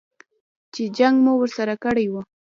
چې 0.73 0.83
جنګ 0.97 1.15
مو 1.25 1.33
ورسره 1.41 1.73
کړی 1.83 2.05
و. 2.11 2.13